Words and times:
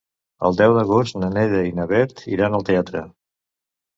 El 0.47 0.55
deu 0.59 0.71
d'agost 0.77 1.19
na 1.23 1.29
Neida 1.35 1.59
i 1.67 1.75
na 1.81 1.85
Bet 1.93 2.25
iran 2.37 2.57
al 2.61 2.65
teatre. 2.71 3.03